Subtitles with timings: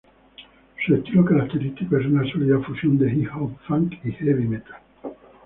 [0.83, 4.81] Su estilo característico es una sólida fusión de hip hop, funk, y heavy metal.